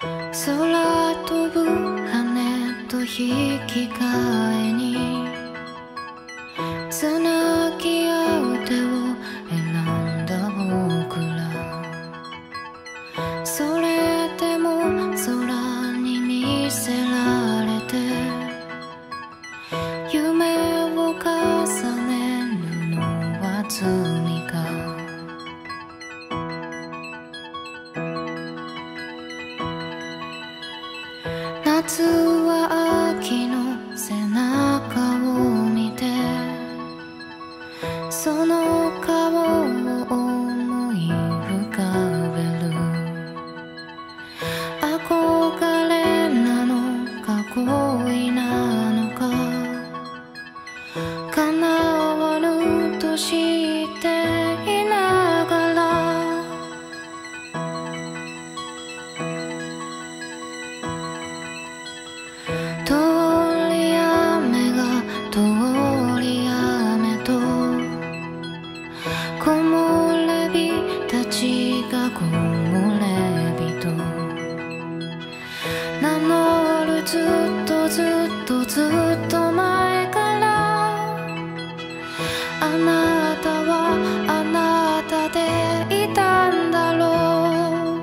[0.00, 0.30] 空
[1.26, 1.64] 飛ぶ
[2.06, 3.06] 羽と引
[3.66, 4.96] き換えに
[31.88, 36.04] 夏は秋の背中を見て
[38.10, 39.87] その顔を
[77.90, 78.04] ずっ
[78.46, 78.90] とずっ
[79.30, 80.46] と前から
[82.60, 83.96] あなたは
[84.28, 85.40] あなたで
[86.04, 87.06] いたんだろ
[87.96, 87.98] う。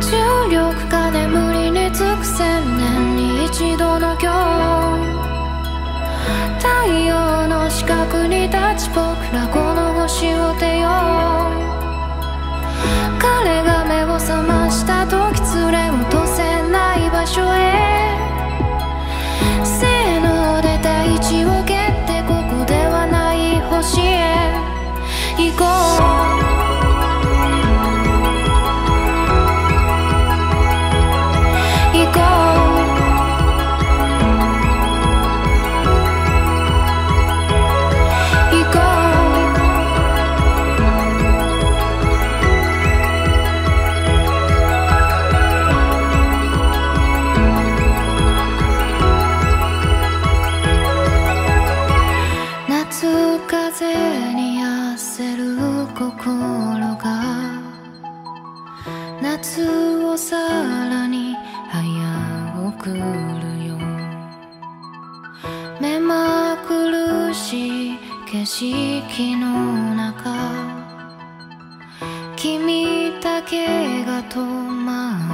[0.00, 4.32] 重力が眠りにつく千年に一度の今
[4.82, 5.06] 日。
[6.58, 6.66] 太
[7.06, 9.00] 陽の四角に立ち僕
[9.32, 9.46] ら
[25.56, 26.45] 过。
[56.94, 57.60] が
[59.20, 59.66] 夏
[60.04, 60.36] をさ
[60.88, 61.34] らに
[61.70, 61.82] 早
[62.68, 62.98] 送る
[63.66, 63.76] よ。
[65.80, 67.98] 目まくるしい
[68.30, 70.34] 景色の中
[72.36, 75.25] 君だけが止まる。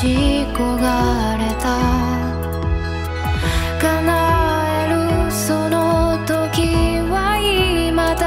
[0.00, 0.16] 待ち
[0.54, 1.76] 焦がれた。
[3.78, 3.84] 叶
[4.86, 8.24] えるその時は今だ。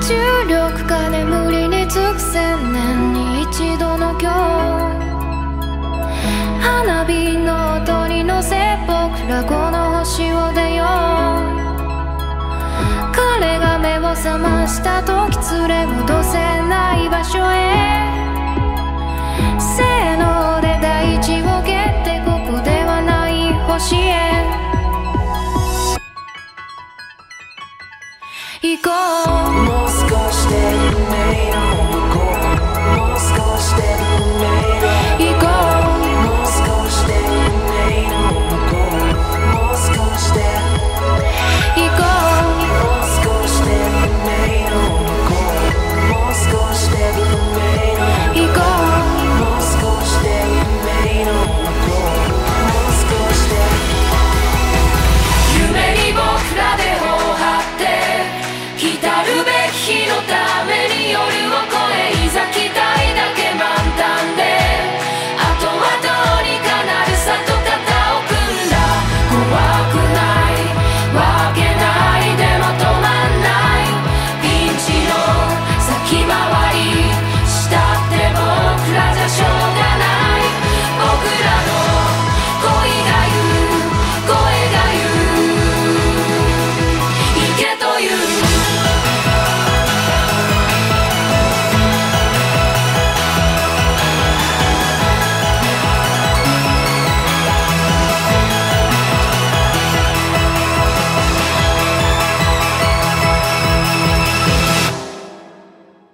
[0.00, 0.08] 重
[0.48, 4.96] 力が眠りにつく千年に一度の今日。
[6.62, 10.59] 花火の音に乗せ僕らこの星を出
[14.14, 15.36] 覚ました時
[15.68, 16.38] 連れ戻せ
[16.68, 18.19] ない場所へ